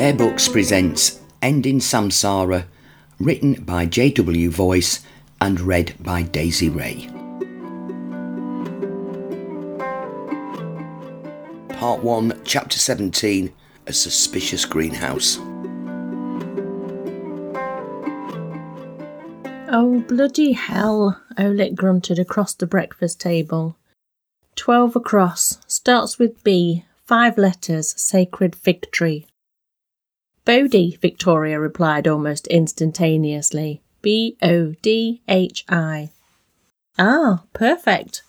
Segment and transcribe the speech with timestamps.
[0.00, 2.64] Bear Books presents Ending Samsara,
[3.18, 4.48] written by J.W.
[4.48, 5.04] Voice
[5.42, 7.06] and read by Daisy Ray.
[11.68, 13.52] Part 1, Chapter 17
[13.88, 15.36] A Suspicious Greenhouse.
[19.68, 23.76] Oh, bloody hell, Oleg grunted across the breakfast table.
[24.56, 29.26] Twelve across, starts with B, five letters, sacred fig tree.
[30.50, 33.82] Bodhi, Victoria replied almost instantaneously.
[34.02, 36.10] B O D H I.
[36.98, 38.24] Ah, perfect.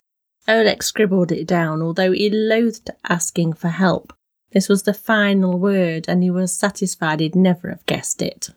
[0.46, 4.12] Oleg scribbled it down, although he loathed asking for help.
[4.52, 8.50] This was the final word, and he was satisfied he'd never have guessed it.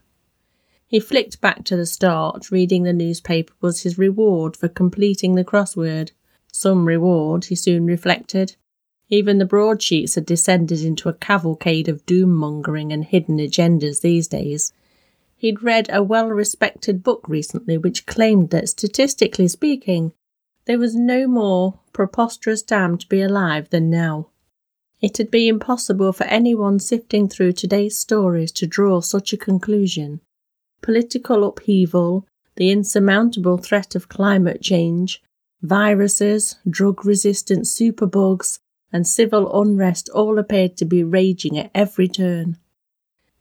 [0.85, 2.51] He flicked back to the start.
[2.51, 6.11] Reading the newspaper was his reward for completing the crossword.
[6.51, 8.57] Some reward, he soon reflected.
[9.09, 14.27] Even the broadsheets had descended into a cavalcade of doom mongering and hidden agendas these
[14.27, 14.73] days.
[15.37, 20.13] He'd read a well respected book recently which claimed that, statistically speaking,
[20.65, 24.29] there was no more preposterous time to be alive than now.
[25.01, 30.21] It'd be impossible for anyone sifting through today's stories to draw such a conclusion.
[30.81, 35.21] Political upheaval, the insurmountable threat of climate change,
[35.61, 38.59] Viruses, drug resistant superbugs,
[38.95, 42.57] and civil unrest all appeared to be raging at every turn.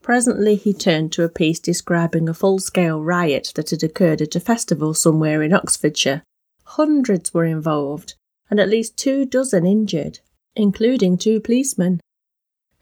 [0.03, 4.35] Presently he turned to a piece describing a full scale riot that had occurred at
[4.35, 6.25] a festival somewhere in Oxfordshire.
[6.65, 8.17] Hundreds were involved,
[8.51, 10.19] and at least two dozen injured,
[10.57, 12.01] including two policemen.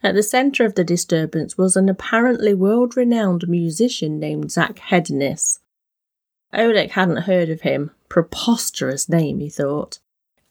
[0.03, 5.59] At the centre of the disturbance was an apparently world renowned musician named Zach Hednis.
[6.55, 9.99] Oleg hadn't heard of him, Preposterous name, he thought.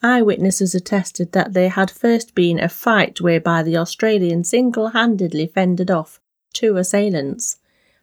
[0.03, 5.91] Eyewitnesses attested that there had first been a fight whereby the Australian single handedly fended
[5.91, 6.19] off
[6.53, 7.57] two assailants.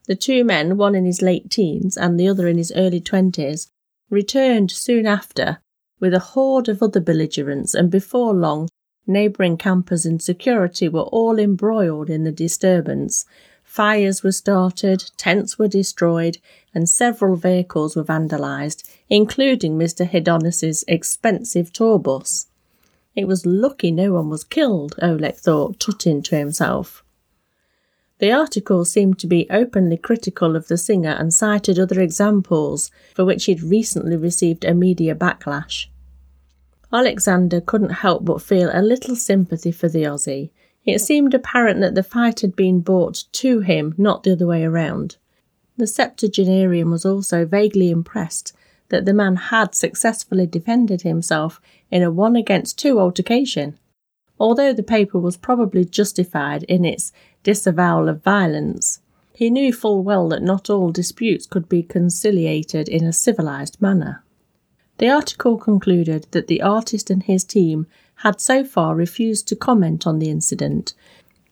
[0.06, 3.68] The two men, one in his late teens and the other in his early twenties,
[4.10, 5.58] returned soon after
[6.00, 8.68] with a horde of other belligerents, and before long,
[9.06, 13.26] neighbouring campers and security were all embroiled in the disturbance,
[13.78, 16.38] Fires were started, tents were destroyed,
[16.74, 20.04] and several vehicles were vandalised, including Mr.
[20.04, 22.48] Hedonis's expensive tour bus.
[23.14, 27.04] It was lucky no one was killed, Oleg thought, tutting to himself.
[28.18, 33.24] The article seemed to be openly critical of the singer and cited other examples for
[33.24, 35.86] which he'd recently received a media backlash.
[36.92, 40.50] Alexander couldn't help but feel a little sympathy for the Aussie,
[40.88, 44.64] it seemed apparent that the fight had been brought to him, not the other way
[44.64, 45.16] around.
[45.76, 48.52] The septuagenarian was also vaguely impressed
[48.88, 51.60] that the man had successfully defended himself
[51.90, 53.78] in a one against two altercation.
[54.40, 57.12] Although the paper was probably justified in its
[57.42, 59.00] disavowal of violence,
[59.34, 64.24] he knew full well that not all disputes could be conciliated in a civilized manner.
[64.98, 67.86] The article concluded that the artist and his team
[68.18, 70.94] had so far refused to comment on the incident,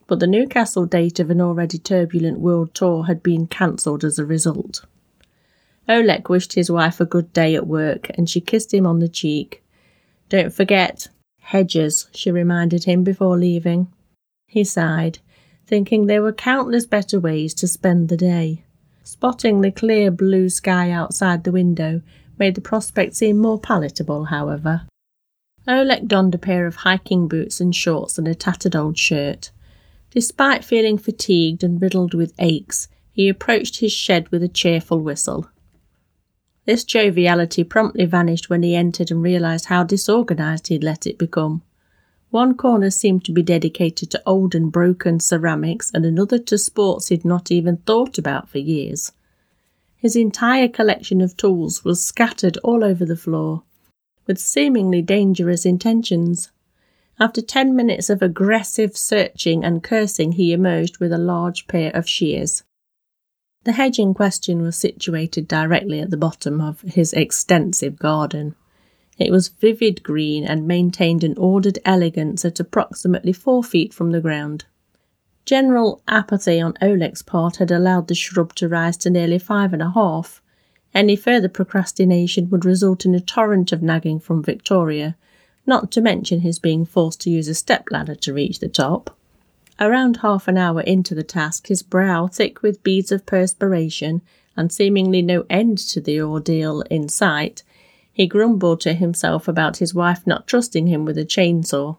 [0.05, 4.25] but the Newcastle date of an already turbulent world tour had been cancelled as a
[4.25, 4.85] result.
[5.87, 9.07] Oleg wished his wife a good day at work and she kissed him on the
[9.07, 9.63] cheek.
[10.27, 11.07] Don't forget,
[11.39, 13.87] hedges, she reminded him before leaving.
[14.47, 15.19] He sighed,
[15.65, 18.63] thinking there were countless better ways to spend the day.
[19.03, 22.01] Spotting the clear blue sky outside the window
[22.37, 24.81] made the prospect seem more palatable, however.
[25.67, 29.51] Oleg donned a pair of hiking boots and shorts and a tattered old shirt.
[30.11, 35.49] Despite feeling fatigued and riddled with aches, he approached his shed with a cheerful whistle.
[36.65, 41.61] This joviality promptly vanished when he entered and realised how disorganised he'd let it become.
[42.29, 47.07] One corner seemed to be dedicated to old and broken ceramics, and another to sports
[47.07, 49.11] he'd not even thought about for years.
[49.95, 53.63] His entire collection of tools was scattered all over the floor,
[54.27, 56.51] with seemingly dangerous intentions.
[57.19, 62.07] After ten minutes of aggressive searching and cursing, he emerged with a large pair of
[62.07, 62.63] shears.
[63.63, 68.55] The hedge in question was situated directly at the bottom of his extensive garden.
[69.17, 74.21] It was vivid green and maintained an ordered elegance at approximately four feet from the
[74.21, 74.65] ground.
[75.43, 79.81] General apathy on Oleg's part had allowed the shrub to rise to nearly five and
[79.81, 80.41] a half,
[80.93, 85.15] any further procrastination would result in a torrent of nagging from Victoria,
[85.65, 89.17] not to mention his being forced to use a stepladder to reach the top.
[89.79, 94.21] Around half an hour into the task, his brow thick with beads of perspiration
[94.55, 97.63] and seemingly no end to the ordeal in sight,
[98.11, 101.97] he grumbled to himself about his wife not trusting him with a chainsaw.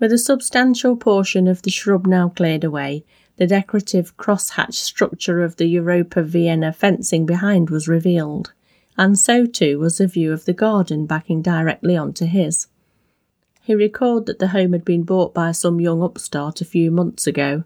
[0.00, 3.04] With a substantial portion of the shrub now cleared away,
[3.36, 8.52] the decorative crosshatch structure of the Europa Vienna fencing behind was revealed,
[8.96, 12.68] and so too was a view of the garden backing directly onto his.
[13.60, 17.26] He recalled that the home had been bought by some young upstart a few months
[17.26, 17.64] ago.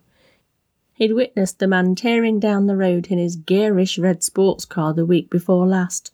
[0.95, 5.05] He'd witnessed the man tearing down the road in his garish red sports car the
[5.05, 6.13] week before last.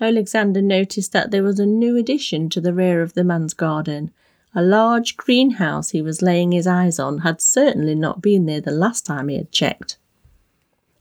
[0.00, 4.10] Alexander noticed that there was a new addition to the rear of the man's garden,
[4.54, 8.70] a large greenhouse he was laying his eyes on had certainly not been there the
[8.70, 9.96] last time he had checked.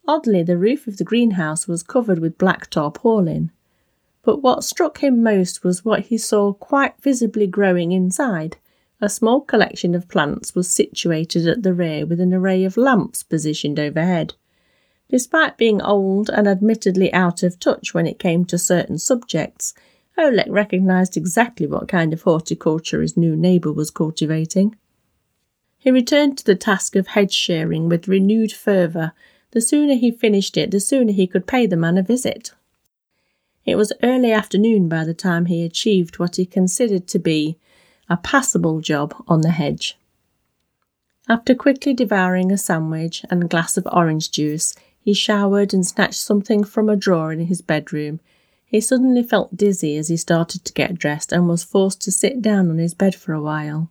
[0.07, 3.51] Oddly, the roof of the greenhouse was covered with black tarpaulin,
[4.23, 8.57] but what struck him most was what he saw quite visibly growing inside.
[9.01, 13.23] A small collection of plants was situated at the rear with an array of lamps
[13.23, 14.33] positioned overhead.
[15.09, 19.73] Despite being old and admittedly out of touch when it came to certain subjects,
[20.19, 24.75] Oleg recognised exactly what kind of horticulture his new neighbour was cultivating.
[25.77, 29.13] He returned to the task of hedge shearing with renewed fervour.
[29.51, 32.51] The sooner he finished it, the sooner he could pay the man a visit.
[33.65, 37.57] It was early afternoon by the time he achieved what he considered to be
[38.09, 39.97] a passable job on the hedge.
[41.29, 46.19] After quickly devouring a sandwich and a glass of orange juice, he showered and snatched
[46.19, 48.19] something from a drawer in his bedroom
[48.69, 52.39] he suddenly felt dizzy as he started to get dressed and was forced to sit
[52.39, 53.89] down on his bed for a while.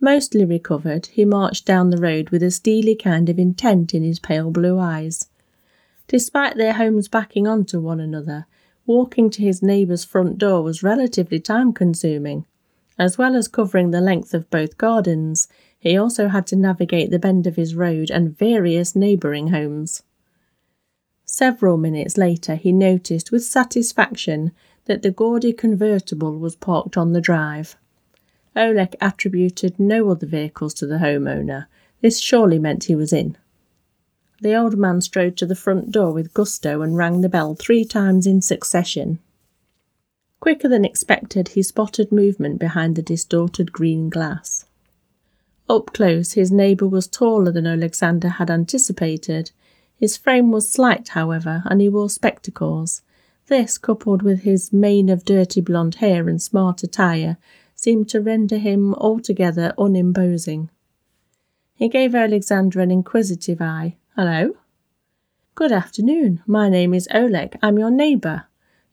[0.00, 4.18] Mostly recovered, he marched down the road with a steely kind of intent in his
[4.18, 5.28] pale blue eyes.
[6.08, 8.46] Despite their homes backing onto one another,
[8.86, 12.46] walking to his neighbour's front door was relatively time consuming.
[12.98, 15.46] As well as covering the length of both gardens,
[15.78, 20.02] he also had to navigate the bend of his road and various neighbouring homes.
[21.38, 24.52] Several minutes later, he noticed with satisfaction
[24.86, 27.76] that the gaudy convertible was parked on the drive.
[28.56, 31.66] Oleg attributed no other vehicles to the homeowner.
[32.00, 33.36] This surely meant he was in.
[34.40, 37.84] The old man strode to the front door with gusto and rang the bell three
[37.84, 39.18] times in succession.
[40.40, 44.64] Quicker than expected, he spotted movement behind the distorted green glass.
[45.68, 49.50] Up close, his neighbour was taller than Alexander had anticipated,
[49.96, 53.02] his frame was slight, however, and he wore spectacles.
[53.46, 57.38] This, coupled with his mane of dirty blonde hair and smart attire,
[57.74, 60.70] seemed to render him altogether unimposing.
[61.74, 63.96] He gave Alexander an inquisitive eye.
[64.16, 64.56] Hello?
[65.54, 66.42] Good afternoon.
[66.46, 67.58] My name is Oleg.
[67.62, 68.44] I'm your neighbour.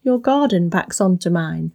[0.02, 1.72] Your garden backs onto mine.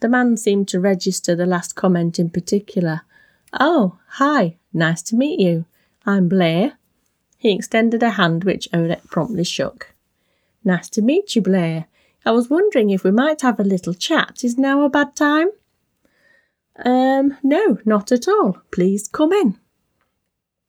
[0.00, 3.02] The man seemed to register the last comment in particular.
[3.58, 4.56] Oh, hi.
[4.72, 5.64] Nice to meet you.
[6.04, 6.78] I'm Blair.
[7.42, 9.94] He extended a hand which Oleg promptly shook.
[10.62, 11.86] Nice to meet you, Blair.
[12.24, 14.44] I was wondering if we might have a little chat.
[14.44, 15.48] Is now a bad time?
[16.84, 18.58] Um, no, not at all.
[18.70, 19.58] Please come in.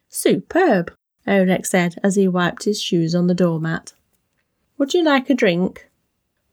[0.09, 0.91] Superb,
[1.27, 3.93] Oleg said as he wiped his shoes on the doormat.
[4.79, 5.91] Would you like a drink?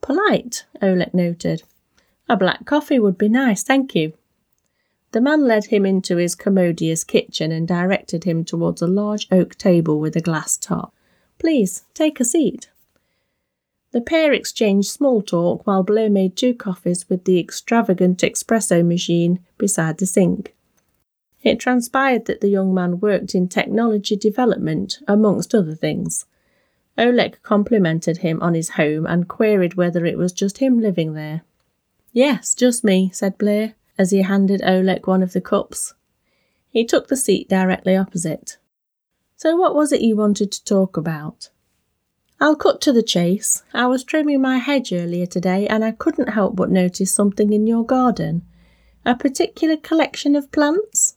[0.03, 1.63] Polite, Oleg noted.
[2.29, 4.13] A black coffee would be nice, thank you.
[5.13, 9.57] The man led him into his commodious kitchen and directed him towards a large oak
[9.57, 10.95] table with a glass top.
[11.39, 12.71] Please, take a seat.
[13.93, 19.41] The pair exchanged small talk while Blair made two coffees with the extravagant espresso machine
[19.59, 20.55] beside the sink.
[21.43, 26.27] It transpired that the young man worked in technology development, amongst other things.
[26.97, 31.43] Oleg complimented him on his home and queried whether it was just him living there.
[32.13, 35.93] Yes, just me, said Blair as he handed Oleg one of the cups.
[36.71, 38.57] He took the seat directly opposite.
[39.37, 41.51] So, what was it you wanted to talk about?
[42.41, 43.63] I'll cut to the chase.
[43.75, 47.67] I was trimming my hedge earlier today and I couldn't help but notice something in
[47.67, 48.41] your garden.
[49.05, 51.17] A particular collection of plants?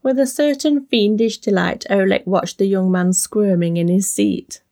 [0.00, 4.62] With a certain fiendish delight, Oleg watched the young man squirming in his seat.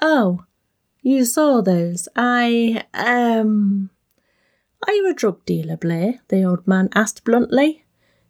[0.00, 0.44] Oh,
[1.02, 2.08] you saw those.
[2.14, 3.90] I, um,
[4.86, 6.20] are you a drug dealer, Blair?
[6.28, 7.84] the old man asked bluntly.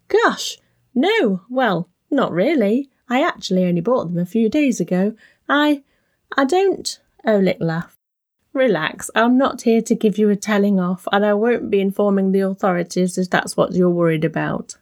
[0.09, 0.59] Gosh,
[0.95, 1.43] no.
[1.49, 2.91] Well, not really.
[3.09, 5.15] I actually only bought them a few days ago.
[5.49, 5.83] I.
[6.37, 6.99] I don't.
[7.25, 7.99] Oh, Oleg laughed.
[8.53, 12.31] Relax, I'm not here to give you a telling off, and I won't be informing
[12.31, 14.77] the authorities if that's what you're worried about.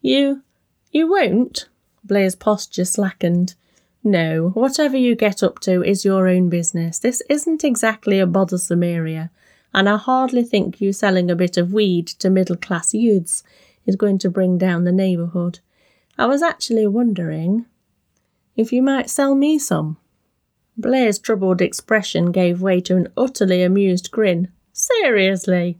[0.00, 0.42] You.
[0.90, 1.68] you won't?
[2.02, 3.54] Blair's posture slackened.
[4.02, 6.98] No, whatever you get up to is your own business.
[6.98, 9.30] This isn't exactly a bothersome area
[9.74, 13.42] and I hardly think you selling a bit of weed to middle class youths
[13.86, 15.60] is going to bring down the neighbourhood.
[16.18, 17.66] I was actually wondering
[18.56, 19.96] if you might sell me some.
[20.76, 24.48] Blair's troubled expression gave way to an utterly amused grin.
[24.72, 25.78] Seriously?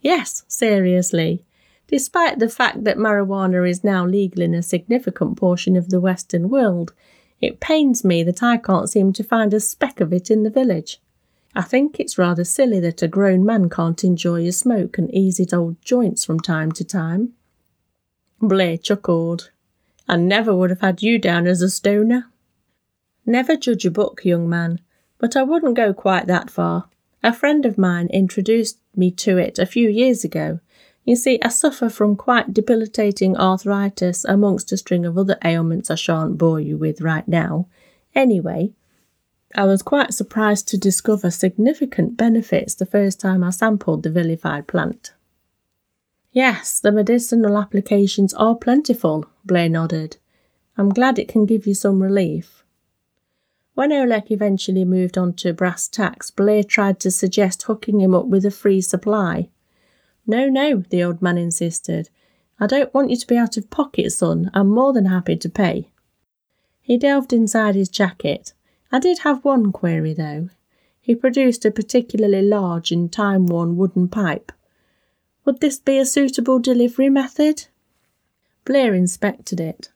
[0.00, 1.44] Yes, seriously.
[1.88, 6.48] Despite the fact that marijuana is now legal in a significant portion of the Western
[6.48, 6.92] world,
[7.40, 10.50] it pains me that I can't seem to find a speck of it in the
[10.50, 11.00] village.
[11.56, 15.38] I think it's rather silly that a grown man can't enjoy a smoke and ease
[15.38, 17.32] his old joints from time to time.
[18.42, 19.50] Blair chuckled.
[20.06, 22.30] I never would have had you down as a stoner.
[23.24, 24.80] Never judge a book, young man,
[25.16, 26.90] but I wouldn't go quite that far.
[27.22, 30.60] A friend of mine introduced me to it a few years ago.
[31.06, 35.94] You see, I suffer from quite debilitating arthritis amongst a string of other ailments I
[35.94, 37.66] shan't bore you with right now.
[38.14, 38.74] Anyway,
[39.56, 44.66] I was quite surprised to discover significant benefits the first time I sampled the vilified
[44.66, 45.14] plant.
[46.30, 50.18] Yes, the medicinal applications are plentiful, Blair nodded.
[50.76, 52.62] I'm glad it can give you some relief.
[53.72, 58.26] When Oleg eventually moved on to brass tacks, Blair tried to suggest hooking him up
[58.26, 59.48] with a free supply.
[60.26, 62.10] No, no, the old man insisted.
[62.60, 64.50] I don't want you to be out of pocket, son.
[64.52, 65.88] I'm more than happy to pay.
[66.82, 68.52] He delved inside his jacket.
[68.92, 70.50] I did have one query, though.
[71.00, 74.52] He produced a particularly large and time worn wooden pipe.
[75.44, 77.66] Would this be a suitable delivery method?
[78.64, 79.90] Blair inspected it.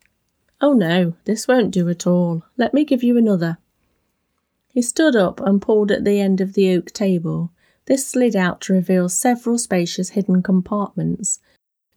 [0.61, 2.45] Oh no, this won't do at all.
[2.57, 3.59] Let me give you another.
[4.73, 7.51] He stood up and pulled at the end of the oak table.
[7.87, 11.41] This slid out to reveal several spacious hidden compartments.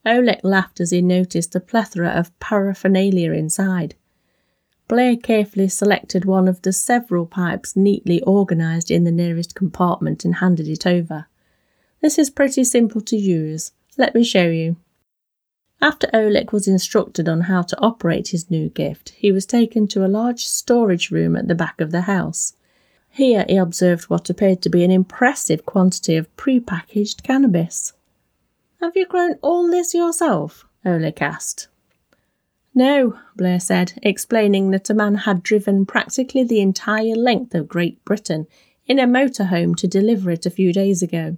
[0.05, 3.95] Oleg laughed as he noticed a plethora of paraphernalia inside.
[4.87, 10.35] Blair carefully selected one of the several pipes neatly organised in the nearest compartment and
[10.35, 11.27] handed it over.
[12.01, 13.71] This is pretty simple to use.
[13.97, 14.75] Let me show you.
[15.81, 20.05] After Oleg was instructed on how to operate his new gift, he was taken to
[20.05, 22.53] a large storage room at the back of the house.
[23.09, 27.93] Here he observed what appeared to be an impressive quantity of pre-packaged cannabis.
[28.81, 30.65] Have you grown all this yourself?
[30.85, 31.67] Oleg asked.
[32.75, 38.03] No, Blair said, explaining that a man had driven practically the entire length of Great
[38.03, 38.47] Britain
[38.87, 41.37] in a motorhome to deliver it a few days ago.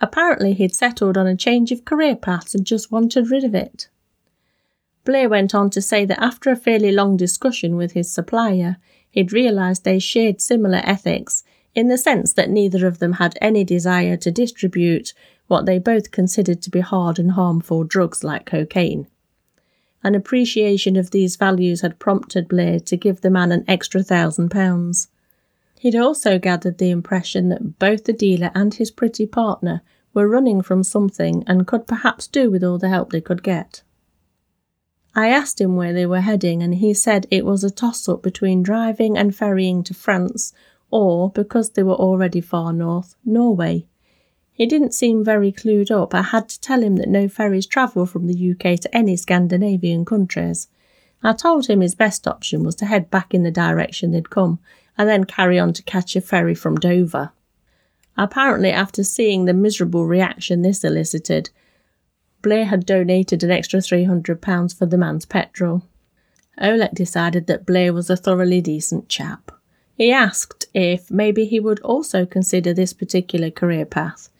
[0.00, 3.88] Apparently, he'd settled on a change of career paths and just wanted rid of it.
[5.04, 8.76] Blair went on to say that after a fairly long discussion with his supplier,
[9.10, 11.42] he'd realised they shared similar ethics
[11.74, 15.14] in the sense that neither of them had any desire to distribute
[15.46, 19.06] what they both considered to be hard and harmful drugs like cocaine.
[20.02, 24.50] An appreciation of these values had prompted Blair to give the man an extra thousand
[24.50, 25.08] pounds.
[25.78, 29.82] He'd also gathered the impression that both the dealer and his pretty partner
[30.14, 33.82] were running from something and could perhaps do with all the help they could get.
[35.14, 38.22] I asked him where they were heading, and he said it was a toss up
[38.22, 40.52] between driving and ferrying to France,
[40.90, 43.86] or, because they were already far north, Norway.
[44.58, 46.12] He didn't seem very clued up.
[46.16, 50.04] I had to tell him that no ferries travel from the UK to any Scandinavian
[50.04, 50.66] countries.
[51.22, 54.58] I told him his best option was to head back in the direction they'd come
[54.98, 57.30] and then carry on to catch a ferry from Dover.
[58.16, 61.50] Apparently, after seeing the miserable reaction this elicited,
[62.42, 65.84] Blair had donated an extra £300 for the man's petrol.
[66.60, 69.52] Oleg decided that Blair was a thoroughly decent chap.
[69.96, 74.30] He asked if maybe he would also consider this particular career path.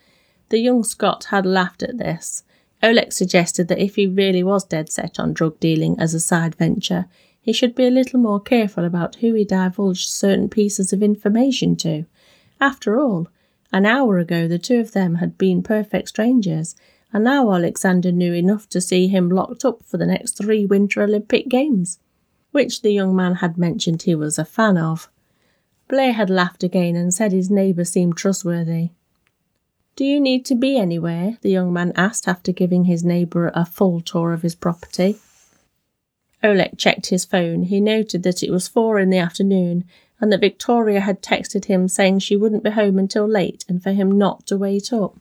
[0.50, 2.42] The young Scot had laughed at this.
[2.82, 6.54] Oleg suggested that if he really was dead set on drug dealing as a side
[6.54, 7.06] venture,
[7.40, 11.76] he should be a little more careful about who he divulged certain pieces of information
[11.76, 12.04] to.
[12.60, 13.28] After all,
[13.72, 16.76] an hour ago the two of them had been perfect strangers,
[17.12, 21.02] and now Alexander knew enough to see him locked up for the next three Winter
[21.02, 21.98] Olympic Games,
[22.52, 25.10] which the young man had mentioned he was a fan of.
[25.88, 28.90] Blair had laughed again and said his neighbour seemed trustworthy.
[29.98, 31.38] Do you need to be anywhere?
[31.40, 35.16] the young man asked after giving his neighbour a full tour of his property.
[36.40, 37.64] Oleg checked his phone.
[37.64, 39.84] He noted that it was four in the afternoon
[40.20, 43.90] and that Victoria had texted him saying she wouldn't be home until late and for
[43.90, 45.16] him not to wait up.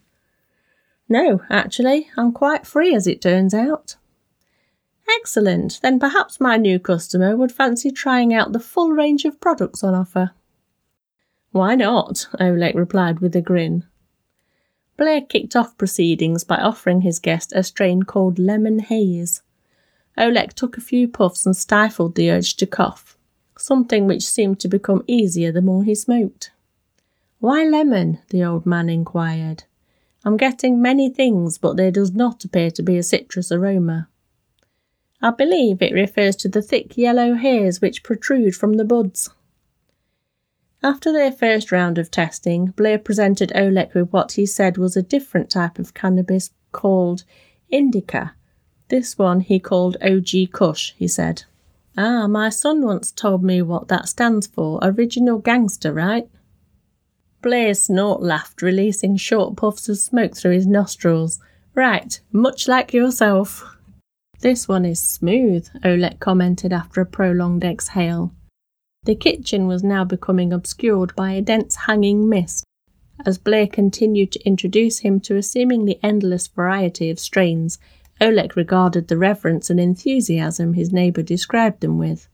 [1.10, 3.96] No, actually, I'm quite free as it turns out.
[5.10, 5.80] Excellent.
[5.82, 9.96] Then perhaps my new customer would fancy trying out the full range of products on
[9.96, 10.34] offer.
[11.50, 12.28] Why not?
[12.40, 13.84] Oleg replied with a grin.
[14.98, 19.42] Blair kicked off proceedings by offering his guest a strain called Lemon Haze.
[20.18, 23.16] Oleg took a few puffs and stifled the urge to cough,
[23.58, 26.52] something which seemed to become easier the more he smoked.
[27.40, 28.20] Why lemon?
[28.30, 29.66] the old man inquired.
[30.26, 34.10] I'm getting many things, but there does not appear to be a citrus aroma.
[35.22, 39.30] I believe it refers to the thick yellow hairs which protrude from the buds.
[40.88, 45.02] After their first round of testing, Blair presented Oleg with what he said was a
[45.02, 47.26] different type of cannabis called
[47.70, 48.36] Indica.
[48.88, 51.44] This one he called OG Kush, he said.
[51.98, 54.80] Ah, my son once told me what that stands for.
[54.82, 56.30] Original gangster, right?
[57.42, 61.42] Blair snort laughed, releasing short puffs of smoke through his nostrils.
[61.76, 63.76] Right, much like yourself.
[64.40, 68.32] This one is smooth, Oleg commented after a prolonged exhale.
[69.04, 72.66] The kitchen was now becoming obscured by a dense hanging mist,
[73.26, 77.80] as Blair continued to introduce him to a seemingly endless variety of strains
[78.20, 82.28] Oleg regarded the reverence and enthusiasm his neighbour described them with.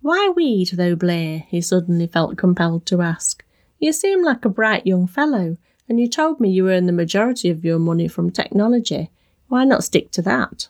[0.00, 1.44] Why weed, though, Blair?
[1.48, 3.44] he suddenly felt compelled to ask.
[3.78, 5.58] You seem like a bright young fellow,
[5.88, 9.10] and you told me you earn the majority of your money from technology.
[9.48, 10.68] Why not stick to that?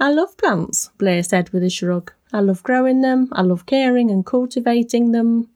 [0.00, 2.12] I love plants, Blair said with a shrug.
[2.34, 5.48] I love growing them, I love caring and cultivating them.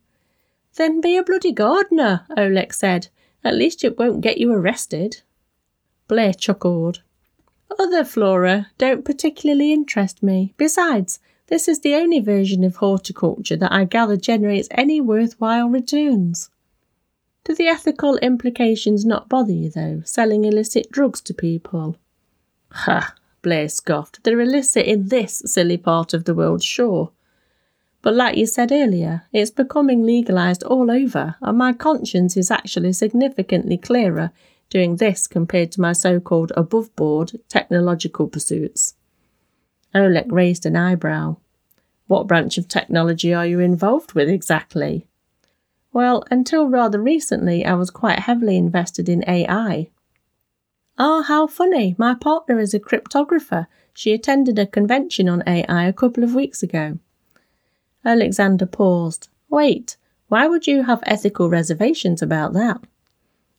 [0.76, 3.08] Then be a bloody gardener, Oleg said.
[3.42, 5.22] At least it won't get you arrested.
[6.06, 7.02] Blair chuckled.
[7.80, 10.54] Other flora don't particularly interest me.
[10.56, 11.18] Besides,
[11.48, 16.48] this is the only version of horticulture that I gather generates any worthwhile returns.
[17.42, 21.96] Do the ethical implications not bother you, though, selling illicit drugs to people?
[22.70, 23.14] Ha!
[23.48, 24.22] Blair scoffed.
[24.24, 27.12] They're illicit in this silly part of the world, sure.
[28.02, 32.92] But like you said earlier, it's becoming legalised all over, and my conscience is actually
[32.92, 34.32] significantly clearer
[34.68, 38.96] doing this compared to my so called above board technological pursuits.
[39.94, 41.38] Oleg raised an eyebrow.
[42.06, 45.06] What branch of technology are you involved with exactly?
[45.90, 49.88] Well, until rather recently, I was quite heavily invested in AI.
[51.00, 51.94] Ah, oh, how funny!
[51.96, 53.68] My partner is a cryptographer.
[53.94, 56.98] She attended a convention on AI a couple of weeks ago.
[58.04, 59.28] Alexander paused.
[59.48, 62.80] Wait, why would you have ethical reservations about that?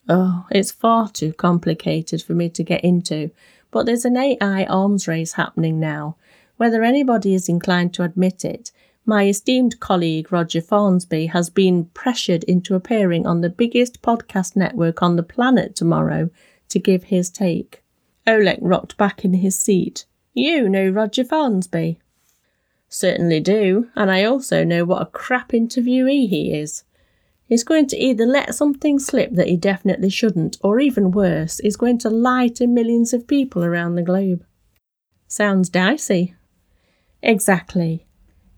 [0.10, 3.32] Oh, it's far too complicated for me to get into,
[3.72, 6.18] but there's an AI arms race happening now.
[6.58, 8.74] Whether anybody is inclined to admit it,
[9.06, 15.02] my esteemed colleague Roger Farnsby has been pressured into appearing on the biggest podcast network
[15.02, 16.30] on the planet tomorrow
[16.70, 17.84] to give his take.
[18.26, 20.06] Oleg rocked back in his seat.
[20.34, 21.98] You know Roger Farnsby?
[22.88, 26.84] Certainly do, and I also know what a crap interviewee he is.
[27.46, 31.76] He's going to either let something slip that he definitely shouldn't, or even worse, he's
[31.76, 34.46] going to lie to millions of people around the globe.
[35.28, 36.36] Sounds dicey.
[37.22, 38.08] Exactly.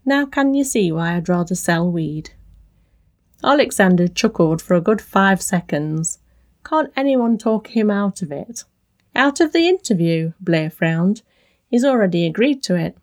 [0.06, 2.32] Now can you see why I'd rather sell weed?
[3.44, 6.20] Alexander chuckled for a good five seconds.
[6.64, 8.64] Can't anyone talk him out of it?
[9.16, 11.22] Out of the interview, Blair frowned.
[11.70, 12.98] He's already agreed to it.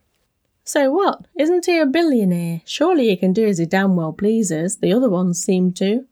[0.64, 1.26] So what?
[1.38, 2.62] Isn't he a billionaire?
[2.64, 4.76] Surely he can do as he damn well pleases.
[4.76, 6.06] The other ones seem to.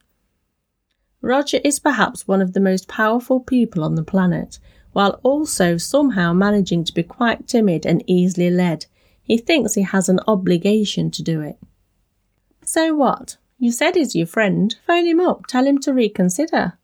[1.20, 4.58] Roger is perhaps one of the most powerful people on the planet,
[4.92, 8.86] while also somehow managing to be quite timid and easily led.
[9.22, 11.58] He thinks he has an obligation to do it.
[12.64, 13.36] So what?
[13.58, 14.74] You said he's your friend.
[14.86, 15.46] Phone him up.
[15.46, 16.78] Tell him to reconsider.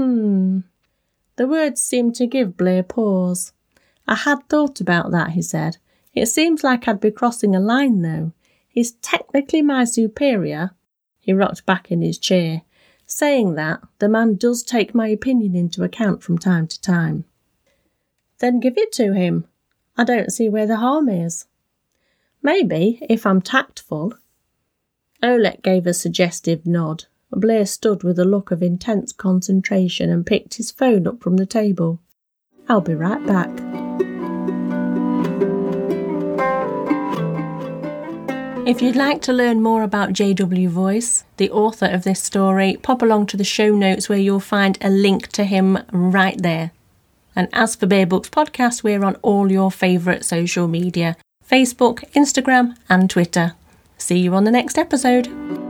[0.00, 0.60] Hmm.
[1.36, 3.52] The words seemed to give Blair pause.
[4.08, 5.76] I had thought about that, he said.
[6.14, 8.32] It seems like I'd be crossing a line, though.
[8.66, 10.70] He's technically my superior.
[11.18, 12.62] He rocked back in his chair.
[13.04, 17.26] Saying that, the man does take my opinion into account from time to time.
[18.38, 19.46] Then give it to him.
[19.98, 21.44] I don't see where the harm is.
[22.42, 24.14] Maybe, if I'm tactful.
[25.22, 27.04] Oleg gave a suggestive nod.
[27.32, 31.46] Blair stood with a look of intense concentration and picked his phone up from the
[31.46, 32.00] table.
[32.68, 33.50] I'll be right back.
[38.66, 43.02] If you'd like to learn more about JW Voice, the author of this story, pop
[43.02, 46.70] along to the show notes where you'll find a link to him right there.
[47.34, 51.16] And as for Bear Books Podcast, we're on all your favourite social media
[51.48, 53.54] Facebook, Instagram, and Twitter.
[53.98, 55.69] See you on the next episode.